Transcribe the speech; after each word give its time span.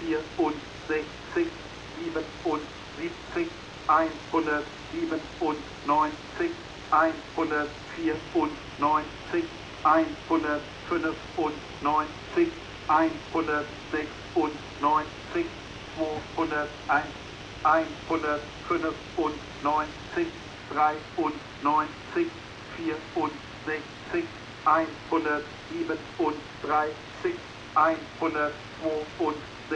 vierundsechzig, 0.00 1.48
siebenundsiebzig, 2.00 3.48
einhundertsiebenundneunzig, 3.88 6.50
einhundertvierundneunzig, 6.90 9.44
einhundertfünfundneunzig, 9.84 12.48
einhundertsechsundneunzig, 12.88 15.46
zweihunderteins, 15.96 17.12
einhundertfünfundneunzig, 17.62 20.28
dreiundneunzig, 20.72 22.26
vierundsechzig, 22.76 24.24
einhundertsiebenunddreißig, 24.64 27.36
einhundertzweiunddreißig. 27.74 29.58